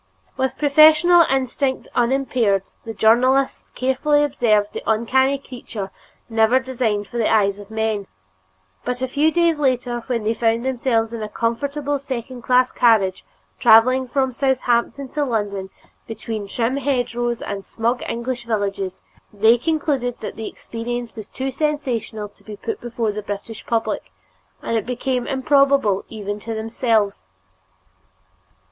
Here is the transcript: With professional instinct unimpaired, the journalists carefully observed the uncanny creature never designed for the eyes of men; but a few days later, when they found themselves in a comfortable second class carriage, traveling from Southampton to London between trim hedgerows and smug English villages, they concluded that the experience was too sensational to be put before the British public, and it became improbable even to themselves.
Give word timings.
With 0.35 0.57
professional 0.57 1.27
instinct 1.31 1.87
unimpaired, 1.93 2.63
the 2.85 2.93
journalists 2.95 3.69
carefully 3.75 4.23
observed 4.23 4.73
the 4.73 4.81
uncanny 4.87 5.37
creature 5.37 5.91
never 6.27 6.59
designed 6.59 7.05
for 7.07 7.17
the 7.19 7.31
eyes 7.31 7.59
of 7.59 7.69
men; 7.69 8.07
but 8.83 9.03
a 9.03 9.07
few 9.07 9.29
days 9.31 9.59
later, 9.59 9.99
when 10.07 10.23
they 10.23 10.33
found 10.33 10.65
themselves 10.65 11.13
in 11.13 11.21
a 11.21 11.29
comfortable 11.29 11.99
second 11.99 12.41
class 12.41 12.71
carriage, 12.71 13.23
traveling 13.59 14.07
from 14.07 14.31
Southampton 14.31 15.07
to 15.09 15.23
London 15.23 15.69
between 16.07 16.47
trim 16.47 16.77
hedgerows 16.77 17.39
and 17.39 17.63
smug 17.63 18.01
English 18.09 18.45
villages, 18.45 19.03
they 19.31 19.55
concluded 19.55 20.19
that 20.19 20.35
the 20.35 20.47
experience 20.47 21.15
was 21.15 21.27
too 21.27 21.51
sensational 21.51 22.27
to 22.27 22.43
be 22.43 22.55
put 22.57 22.81
before 22.81 23.11
the 23.11 23.21
British 23.21 23.63
public, 23.67 24.11
and 24.63 24.75
it 24.75 24.85
became 24.87 25.27
improbable 25.27 26.03
even 26.09 26.39
to 26.39 26.55
themselves. 26.55 27.27